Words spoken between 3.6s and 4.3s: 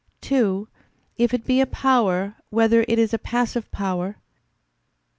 power?